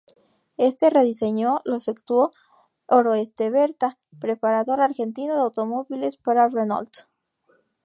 Este 0.57 0.89
rediseño 0.89 1.61
lo 1.63 1.75
efectuó 1.75 2.31
Oreste 2.87 3.51
Berta, 3.51 3.99
preparador 4.19 4.81
argentino 4.81 5.35
de 5.35 5.41
automóviles, 5.41 6.17
para 6.17 6.49
Renault. 6.49 7.01